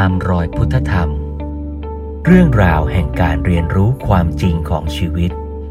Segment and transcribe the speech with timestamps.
[0.00, 1.10] ตามรอยพุทธธรรม
[2.26, 5.30] เรื่องราวแห่งการเรียนรู้ความจริงของชีวิต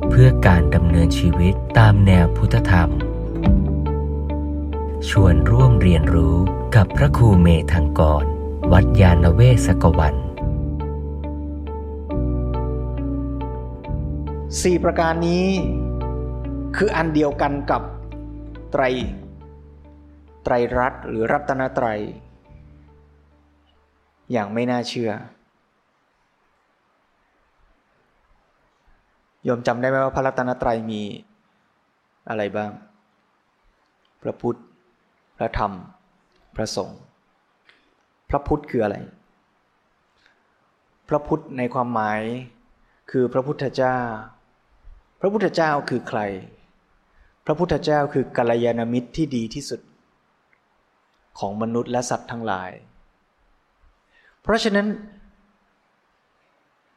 [0.10, 2.90] เพื่อการดำเนินชีวิตตามแนวพุทธธรรม
[5.10, 6.36] ชวนร่วมเรียนรู้
[6.76, 8.26] กับพระครูเมธังกร
[8.72, 10.16] วัดยาณเวศกวัน
[14.62, 15.48] สี่ประการนี้
[16.76, 17.82] คืออันเดียวกันกับ
[18.72, 18.84] ไตร
[20.44, 22.02] ไตรรัตน์หรือรัตนไตรัย
[24.32, 25.12] อย่างไม่น่าเชื่อ
[29.44, 31.02] โยมจำได้ไหมว่าพระรัตนตรัยมี
[32.30, 32.72] อะไรบ้าง
[34.24, 34.60] พระพุทธ
[35.38, 35.72] พระธรรม
[36.56, 37.00] พระสงฆ์
[38.30, 38.98] พระพุทธคืออะไร
[41.10, 42.22] พระพุทธในความหมาย
[43.12, 43.98] คือพระพุทธเจ้า
[45.20, 46.20] พระพุทธเจ้าคือใคร
[47.46, 49.82] พระพุทธเจ้าคือกัลยาณมิตรที่ดีที่สุด
[51.40, 52.72] ของมนุษย์และสัตว์ทั้งหลาย
[54.44, 54.88] เพราะฉะนั้น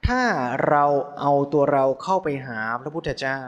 [0.06, 0.22] ถ้า
[0.68, 0.84] เรา
[1.20, 3.40] เอาตัวเราเข้าไปหาพระพุทธเจ้า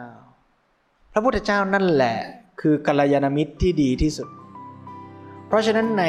[1.13, 2.19] พระพุทธเจ้านั่นแหละ
[2.61, 4.29] คือกัลยาณมิตรที่ดีที่สุด
[5.47, 6.05] เพราะฉะนั้นใน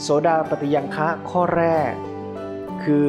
[0.00, 1.92] โสดาปฏิยังคะข้อแรก
[2.84, 3.08] คือ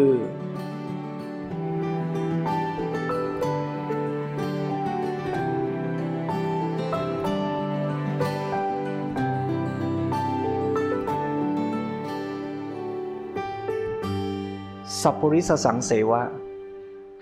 [15.03, 16.21] สัพปริสสังเสวะ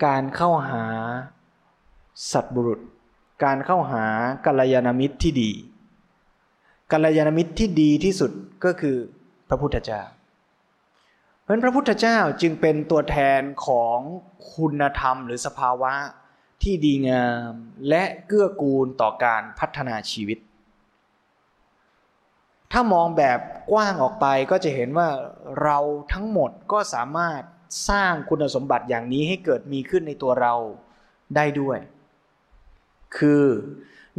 [0.04, 0.84] การเข้าหา
[2.32, 2.80] สัตบุรุษ
[3.44, 4.04] การเข้าหา
[4.46, 5.50] กัลยาณมิตรที่ดี
[6.92, 8.32] กัลยาณมิตรที่ดีที่สุด
[8.64, 8.96] ก็คือ
[9.48, 10.02] พระพุทธเจ้า
[11.40, 13.98] เพราะฉะนั้นพระพุทธเจ้าจึงเป็นตัวแทนของ
[14.54, 15.92] คุณธรรมหรือสภาวะ
[16.62, 17.52] ที่ดีงาม
[17.88, 20.38] และเกื้อกูลต่อการพัฒนาชีวิต
[22.72, 23.38] ถ้ามองแบบ
[23.72, 25.08] กว้างออกไปก็จะเห็นว่า
[25.62, 25.78] เรา
[26.12, 27.42] ทั้งหมดก็สามารถ
[27.88, 30.54] สร้างคุณสมบัติอย่างนี้ให้เกิดมีขึ้นในตัวเรา
[31.36, 31.78] ได้ด้วย
[33.16, 33.44] คือ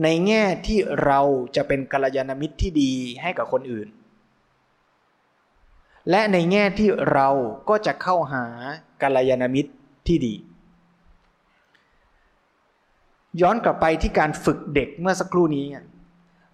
[0.03, 1.19] ในแง่ที่เรา
[1.55, 3.87] จะเป็นกัลยาณมิตรที่ดีให้กับคนอื่น
[6.09, 7.29] และในแง่ที่เรา
[7.69, 8.45] ก็จะเข้าหา
[9.01, 9.71] กัลยาณมิตร
[10.07, 10.35] ที่ดี
[13.41, 15.65] ย้อนกลับไปที่การฝึกเด็กเมื่อสักครู่นี้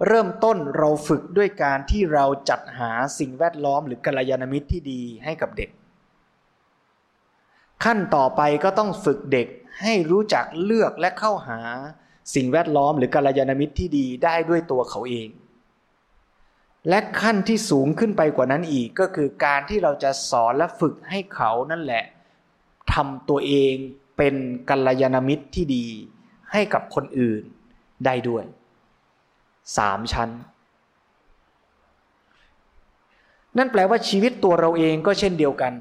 [0.08, 5.70] เริ่มต้นเราฝึกด้วยการที่เราจัดหาสิ่งแวดล้อมหรือกัลยาณมิตรที่ดีให้กับเด็ก
[7.84, 9.48] ขั้นต่อไปก็ต้องฝึกเด็ก
[9.82, 11.60] ให้รู้จักเลือกและเข้าหา
[12.36, 15.28] สิ่งแวดล้อมหรือกัลยาณมิตรที่ดีได้ด้วยตัวเขาเอง
[16.90, 22.04] และขั้นที่สูงขึ้นไปกว่านั้นอีกก็คือการที่เราจะสอนและฝึกให้เขานั่นแหละ
[22.94, 23.74] ทำตัวเอง
[24.18, 24.36] เป็น
[24.70, 25.86] กัลยาณมิตรที่ดี
[26.52, 27.44] ให้กับคนอื่น
[28.06, 28.44] ได้ด้วย
[29.78, 30.30] สามชั้น
[33.58, 35.74] นั่นแปลว่าชีวิตตัวเราเองก็เช่นเดียวกัน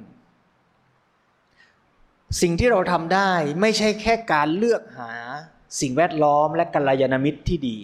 [2.41, 3.30] สิ่งที่เราทำได้
[3.60, 5.12] ไม่ใช่แค่การเลือกหา
[5.80, 7.78] สิ่งแวดล้อมและกัลยาณมิตรที่ดี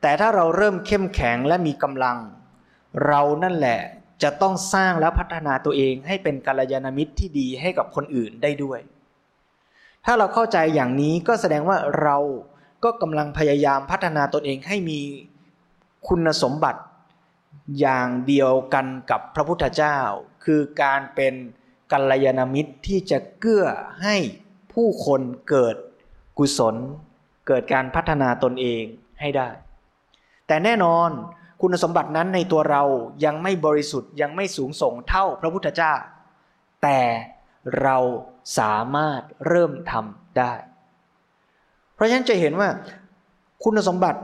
[0.00, 2.18] แต่ถ้าเราเริ่มเข้มแข็งและมีกำลัง
[3.06, 3.80] เรานั่นแหละ
[4.22, 8.80] จะต้องสร้างและพัฒนาตัวเองให้เป็นกัลยาณมิตรที่ดีให้กับคนอื่นได้ด้วย
[10.04, 12.18] ถ้าเราเข้าใจอย่างนี้ก็แสดงว่าเรา
[12.84, 15.00] ก็กำลังพยายามพัฒนาตนเองให้มี
[16.08, 16.80] คุณสมบัติ
[17.80, 19.98] อย่างเดียวกันกับพระพุทธเจ้า
[20.44, 21.34] คือการเป็น
[21.92, 23.66] กัลยาณมิตรที่จะเกื้อ
[24.02, 24.16] ให้
[24.72, 25.76] ผู้คนเกิด
[26.38, 26.76] กุศล
[27.46, 28.82] เกิดการพัฒนาตนเอง
[29.20, 29.48] ให้ได้
[30.46, 31.10] แต่แน่นอน
[31.60, 32.82] คุณสมบัตินั้นในตัวเรา
[33.24, 35.94] ยังไม่บริสุทธิ์ยังไม่สูงส่งเท่าพระพุทธเจ้า
[36.82, 37.00] แต่
[37.82, 37.96] เรา
[38.58, 40.52] สามารถเริ่มทำได้
[41.94, 42.68] เพราะฉะนั้นจะเห็นว่า
[43.64, 44.20] คุณสมบัติ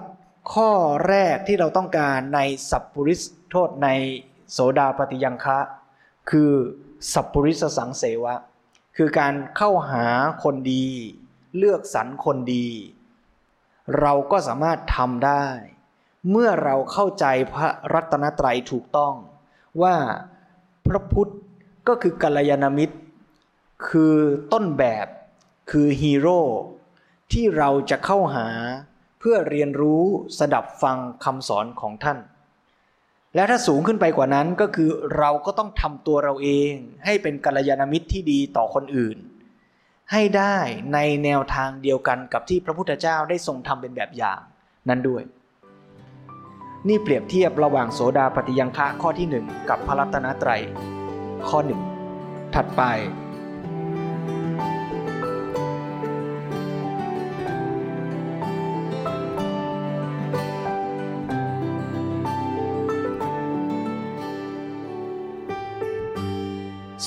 [0.52, 0.70] ข้อ
[1.08, 2.40] แรกที่เราต้องการใน
[2.70, 3.88] สัพปริสโทษใน
[4.52, 5.58] โสดาปฏิยังคะ
[6.30, 6.52] คือ
[7.12, 8.34] สัพปริสสังเสวะ
[8.96, 10.04] คือการเข้าหา
[10.42, 10.86] คนดี
[11.56, 12.68] เลือกสรรคนดี
[14.00, 15.46] เราก็สามารถทำได้
[16.30, 19.14] เมื่อเราเข้าใจพระรัตนตรัยถูกต้อง
[19.82, 19.96] ว่า
[20.86, 21.32] พระพุทธ
[21.88, 22.96] ก็คือกัลยาณมิตร
[23.88, 24.14] คือ
[24.52, 25.06] ต้นแบบ
[25.70, 26.40] คือฮีโร่
[27.32, 28.48] ที่เราจะเข้าหา
[29.18, 30.02] เพื่อเรียนรู้
[30.38, 32.18] สดับฟังคำสอนของท่าน
[33.36, 36.72] และถ้าสูงขึ้นไปกว่านั้นก็คือเราก็ต้องทำตัวเราเอง
[37.04, 39.16] ให้เป็นกัลยาณมิตรที่ดีต่อคนอื่น
[40.12, 40.56] ให้ได้
[40.94, 44.40] ในแนวทางเดียวกันกับที่พระพุทธเจ้าได้ทรงทำเป็นแบบอย่าง
[44.88, 45.22] นั้นด้วย
[46.88, 50.62] นี่เปรียบเทียบระหว่างโสดาปฏิยังคะข้อที่หนึ่งกับพระรัตนตรัย
[51.48, 51.80] ข้อหนึ่ง
[52.54, 52.82] ถัดไป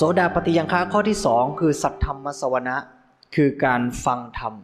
[0.02, 2.76] โสดาปฏิยังคะข้อที่สองคือสัทธรรมสวนะ
[3.34, 4.54] คือการฟังธรรม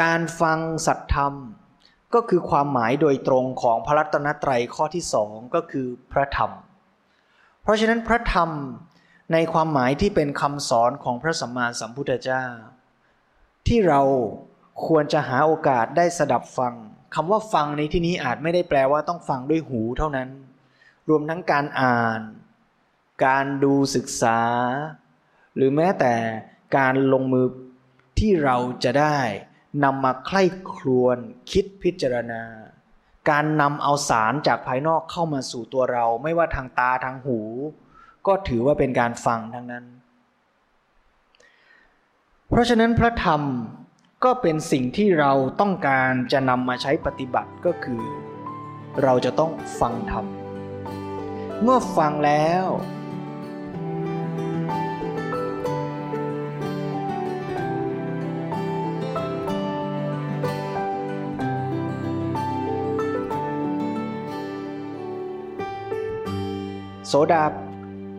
[0.00, 1.34] การฟังสัตธรรม
[2.14, 6.50] ก็คือความหมายโดยตรงของพระรัตนตรัยข้อที่สองก็คือพระธรรม
[7.62, 8.50] เพราะฉะนั้นพระธรรม
[9.32, 12.44] ในความหมายที่เป็นคำสอนของพระสัมมาสัมพุทธเจ้า
[13.66, 14.02] ที่เรา
[14.86, 16.74] ควรจะหาโอกาสได้สดับฟัง
[17.14, 20.28] คำว่าฟังในที่นี้อาจไม่ได้แปลว่าต้องฟังด้วยหูเท่านั้น
[21.08, 22.22] รวมทั้งการอ่าน
[23.26, 24.40] การดูศึกษา
[25.56, 26.14] หรือแม้แต่
[26.76, 27.46] การลงมือ
[28.18, 29.18] ที่เราจะได้
[29.84, 30.42] นำมาใคร่
[30.72, 31.18] ครวญ
[31.50, 32.42] คิดพิจารณา
[33.30, 37.40] การนำเอาสารจากภายนอกเข้ามาสู่ตัวเรา ไม่ว่าทางตาทางหู
[38.26, 39.84] ก็ถือว่าเป็นการฟังทั้งนั้น
[42.48, 43.42] เพราะฉะนั้นพระธรรม
[44.24, 48.02] ก็เป็นสิ่งที่เราต้องการจะนำมาใช้ปฏิบัติก็คือ
[49.02, 50.26] เราจะต้องฟังธรรม
[51.62, 52.66] เมื่อฟังแล้ว
[67.14, 67.44] โสดา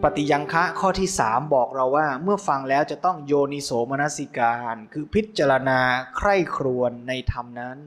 [0.04, 5.80] ปฏิยังคะข้อที่สามบอกเราว่า เมื่อฟังแล้วจะต้องโยนิโสมนสิการ คือพิจารณา
[6.18, 7.78] ใคร่ครวญในธรรมนั้น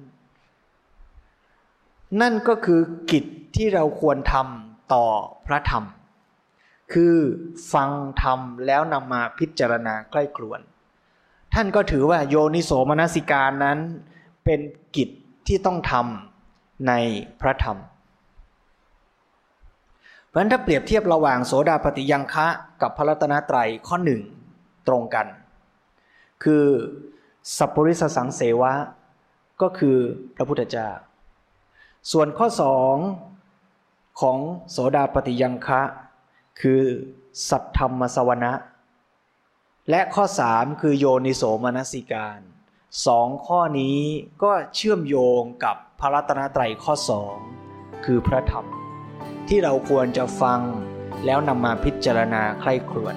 [2.21, 2.81] นั่นก็คือ
[3.11, 3.25] กิจ
[3.57, 5.07] ที่เราควรทำต่อ
[5.47, 5.85] พระธรรม
[6.93, 7.17] คือ
[7.73, 7.91] ฟัง
[8.23, 10.61] ธรรมแล้วนำมาพิจารณาใกล้ครวน
[11.55, 13.79] ท่านก็ถือว่าโยนิโสมนสิการนั้น
[14.45, 14.61] เป็น
[14.97, 15.09] กิจ
[15.47, 16.93] ที่ต้องทำใน
[17.43, 17.79] พระธรรม
[20.37, 22.47] ราะฉะนั้นถ้าเปรียบเทียบระหว่างโสดาปฏิยังคะ
[22.83, 24.21] กับพระรัตนตรัยข้อหนึ่ง
[24.89, 25.27] ตรงกัน
[26.45, 26.65] คือ
[27.57, 28.73] สัพปริสสังเสวะ
[29.63, 29.97] ก็คือ
[30.37, 30.91] พระพุทธเจ้า
[32.13, 32.97] ส่วนข้อสอง
[34.21, 34.39] ของ
[34.71, 35.83] โสดาปฏิยังคะ
[36.61, 36.83] คือ
[37.49, 38.53] สัทธรรมสวนะ
[39.91, 42.41] และข้อสามคือโยนิโสมนสิการ
[43.07, 43.99] สองข้อนี้
[44.43, 47.35] ก็เชื่อมโยงกับพระรัตนตรัยข้อสอง
[48.05, 48.76] คือพระธรรม
[49.49, 50.61] ที่เราควรจะฟัง
[51.25, 53.17] แล้วนำมาพิจารณาใคร่ครวญ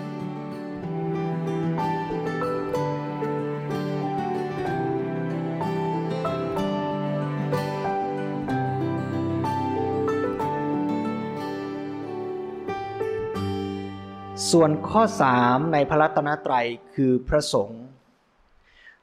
[14.51, 17.83] ส่วนข้อสามในพระรัตนตรัยคือพระสงฆ์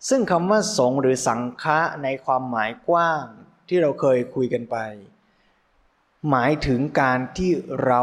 [0.09, 3.25] ซึ่งคำว่าสงฆ์หรือสังฆะในความหมายกว้าง
[3.69, 4.77] ที่เราเคยคุยกันไป
[6.31, 7.51] หมายถึงการที่
[7.85, 8.03] เรา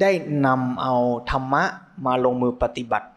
[0.00, 0.12] ได้
[0.46, 0.94] นำเอา
[1.30, 1.64] ธรรมะ
[2.06, 3.08] มาลงมือปฏิบัติ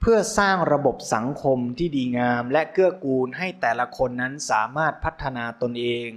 [0.00, 6.08] เพื่อสร้างระบบสังคมที่ดีงามและเกื้อกูลให้แต่ละคนนั้นสามารถพัฒนาตนเอง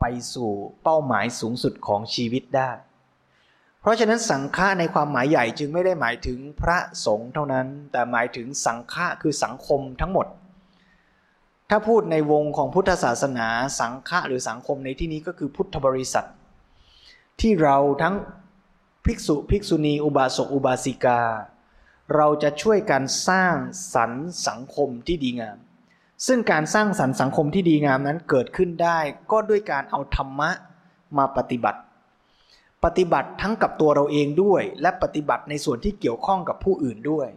[0.00, 0.04] ไป
[0.34, 0.50] สู่
[0.82, 2.70] เป้าหมายสูงสุดของชีวิตได้
[3.80, 10.26] เพราะฉะนั้นสังฆะในความหมายใหญ่จึงไม่ได้หมายถึงพระสงฆ์เท่านั้น แต่หมายถึงสังฆะคือสังคมทั้งหมด
[11.70, 13.48] ถ้าพูดในวงของพุทธศาสนา
[13.80, 16.26] สังฆะหรือสังคมในที่นี้ก็คือพุทธบริษัท
[17.40, 18.14] ที่เราทั้ง
[19.04, 21.20] ภิกษุภิกษุณีอุบาสกอุบาสิกา
[22.14, 23.54] เราจะช่วยกันสร้าง
[23.94, 25.58] สรรค์สังคมที่ดีงาม
[26.26, 28.98] ซึ่งการสร้างสรรค์สังคมที่ดีงามนั้นเกิดขึ้นได้
[29.30, 30.50] ก็ด้วยการเอาธรรมะ
[31.18, 31.80] มาปฏิบัติ
[32.84, 37.28] ปฏิบัติทั้งกับตัวเราเองด้วย และปฏิบัติในส่วนที่เกี่ยวข้องกับผู้อื่นด้วย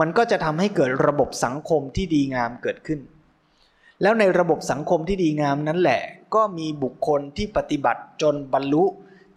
[0.00, 3.00] มันก็จะทำให้เกิดระบบสังคมที่ดีงามเกิดขึ้น
[4.02, 6.02] แล้วในระบบสังคมที่ดีงามนั้นแหละ
[6.34, 8.84] ก็มีบุคคลที่ปฏิบัติจนบรรลุ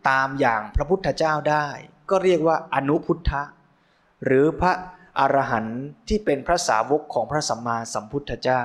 [0.10, 1.68] ตามอย่างพระพุทธเจ้าได้
[2.10, 3.44] ก็เรียกว่าอนุพุทธะ
[4.26, 4.74] หรือพระ
[5.20, 8.62] อรหันต์ที่เป็นพระสาวกของพระสัมมาสัมพุทธเจ้า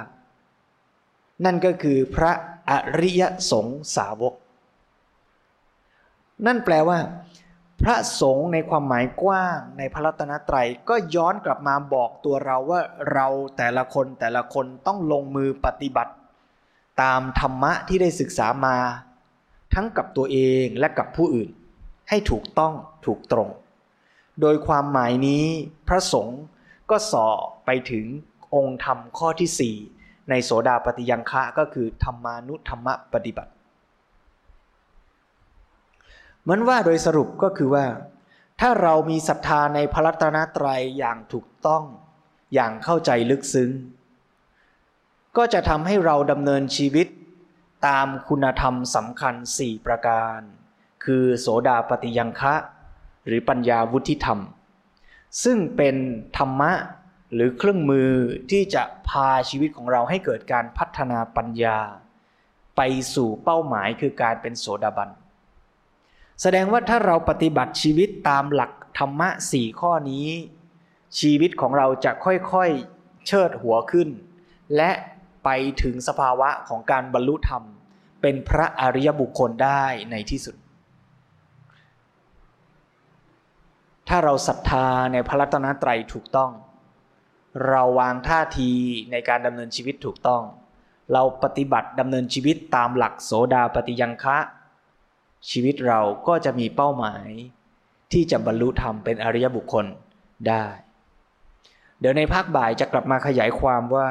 [1.44, 2.32] นั่นก็คือพระ
[2.70, 4.34] อริยสงสาวก
[6.46, 6.98] นั่นแปลว่า
[7.82, 12.80] พระสงฆ์ในความหมายกว้างในพระรัตนตรัยก็ย้อนกลับมาบอกตัวเราว่า
[13.12, 16.12] เราแต่ละคนแต่ละคนต้องลงมือปฏิบัติ
[17.02, 18.76] ตามธรรมะที่ได้ศึกษามา
[19.74, 21.50] ทั้งกับตัวเองและกับผู้อื่น
[22.08, 22.74] ให้ถูกต้อง
[23.06, 23.48] ถูกตรง
[24.40, 25.44] โดยความหมายนี้
[25.88, 26.40] พระสงฆ์
[26.90, 27.26] ก็สอ
[27.66, 28.06] ไปถึง
[28.54, 33.50] องค์ธรรมข้อที่ 4 ในโสดาปฏิยังคะก็คือธรรมานุธรรมปฏิบัติ
[36.48, 37.86] มือนว่าโดยสรุปก็คือว่า
[38.60, 41.84] ถ้าเรามีศรัทธาในพระรัตนตรัยอย่างถูกต้อง
[42.54, 43.70] อย่างเข้าใจลึกซึ้ง
[45.36, 47.06] ก็จะทำให้เราดำเนินชีวิต
[47.86, 50.38] ตามคุณธรรมสำคัญสี่ประการ
[51.04, 52.54] คือโสดาปฏิยังคะ
[53.26, 54.38] หรือปัญญาวุฒิธรรม
[55.44, 55.96] ซึ่งเป็น
[56.36, 56.72] ธรรมะ
[57.34, 58.10] หรือเครื่องมือ
[58.50, 61.78] ที่จะพาชีวิตของเราให้เกิดการพัฒนาปัญญา
[62.76, 62.80] ไป
[63.14, 65.10] สู่เป้าหมายคือการเป็นโสดาบัน
[66.42, 70.28] แสดงว่าถ้าเราปฏิบัติชีวิตตามหลักธรรมะสี่ข้อนี้
[71.20, 74.08] ชีวิตของเราจะค่อยๆเชิดหัวขึ้น
[74.76, 74.90] และ
[75.44, 75.48] ไป
[75.82, 77.62] ถึงสภาวะของการบรรลุธรรม
[78.22, 80.56] เป็นพระอริยบุคคลได้ในที่สุด
[84.08, 86.50] ถ้าเราศรัทธาในพระรัตนตรัยถูกต้อง
[87.68, 88.70] เราวางท่าที
[89.10, 90.42] ในการดำเนินชีวิตถูกต้อง
[91.12, 94.38] เราปฏิบัติดำเนินชีวิตตามหลักโสดาปฏิยังคะ
[95.50, 97.28] ชีวิตเราก็จะมีเป้าหมาย
[98.12, 99.86] ที่จะบรรลุธรรมเป็นอริยบุคคล
[100.48, 100.64] ได้
[102.00, 104.08] เดี๋ยวในภาคบ่ายจะกลับมาขยายความว่า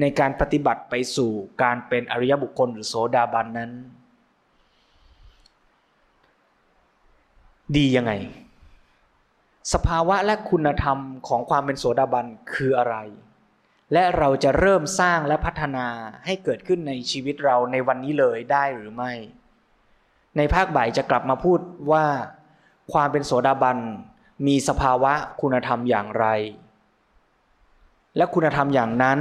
[0.00, 1.30] ในการปฏิบัติไปสู่
[1.62, 3.72] การเป็นอริยบุคคลหรือโสดาบันนั้น
[7.76, 8.12] ดียังไง
[9.72, 12.96] สภาวะและคุณธรรมของความเป็นโสดาบันคืออะไร
[13.92, 15.86] และเราจะเริ่มสร้างและพัฒนา
[16.24, 19.12] ให้เกิดขึ้นในชีวิตเราในวันนี้เลยได้หรือไม่
[20.36, 22.04] ในภาคบ่ายจะกลับมาพูดว่า
[22.92, 23.78] ความเป็นโสดาบัน
[24.46, 26.26] มีสภาวะคุณธรรมอย่างไร
[28.16, 29.20] และคุณธรรมอย่างนั้น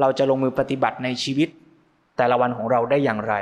[0.00, 1.48] เราจะลงมือปฏิบัติในชีวิต
[2.16, 3.34] แต่ละวันของเราได้อย่างไร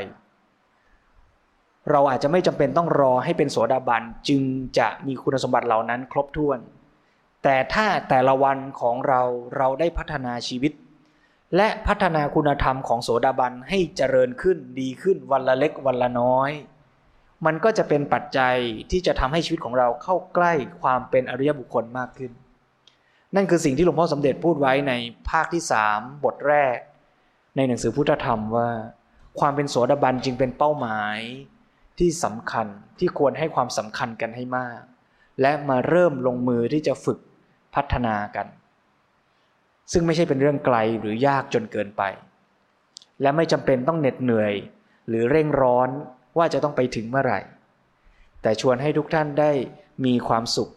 [1.91, 4.43] เราอาจจะไม่จำเป็นต้องรอให้เป็นโสดาบันจึง
[4.79, 6.59] จะมีคุณสมบัติเหล่านั้นครบถ้วน
[7.43, 9.23] แต่ถ้าแต่ละวันของเรา
[9.57, 10.73] เราได้พัฒนาชีวิต
[11.57, 16.51] และพัฒนาคุณธรรมของโสดาบันให้เจริญขึ้นดีขึ้นวันละเล็กวันละน้อย
[17.47, 18.57] มันก็จะเป็นปัจจัย
[18.91, 22.33] ที่จะทำให้ชีวิตของเราเข้าใกล้ความเป็นอริยบุคคลมากขึ้น
[23.35, 24.93] นั่นคือสิ่งที่หลวงพ่อสมเด็จพูดไว้ใน
[25.31, 26.77] ภาคที่สามบทแรก
[27.57, 28.71] ในหนังสือพุทธธรรมว่า
[29.41, 31.19] ความเป็นโสดาบันจึงเป็นเป้าหมาย
[31.99, 32.67] ที่สำคัญ
[32.99, 34.81] ที่ควรให้ความสำคัญกันให้มาก
[35.41, 37.19] และมาเริ่มลงมือที่จะฝึก
[37.75, 38.47] พัฒนากัน
[39.93, 42.03] ซึ่งไม่ใช่เป็นเรื่องไกลหรือยากจนเกินไป
[43.21, 44.53] และไม่จำเป็นต้องเหน็ดเหนื่อย
[45.09, 45.89] หรือเร่งร้อน
[46.39, 47.41] ว่าจะต้องไปถึงเมื่อไหร่
[48.43, 49.53] แต่ชวนให้ทุกท่านได้
[50.05, 50.71] มีความสุข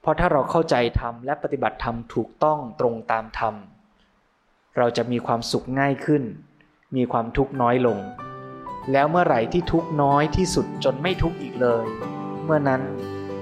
[0.00, 3.54] เพราะถ้าเราเข้าใจธรรมและปฏิบัติธรรมถูกต้องตรงตามธรรม
[4.76, 6.22] เราจะมีความสุขง่ายขึ้น
[6.96, 7.98] มีความทุกข์น้อยลง
[8.92, 11.84] แล้วเมื่อไหร่ที่ทุกข์น้อยที่สุดจนไม่ทุกข์อีกเลย
[12.44, 12.82] เมื่อนั้น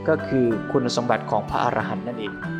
[0.09, 2.60] ก็คือคุณสมบัติของพระอรหันต์นั่นเอง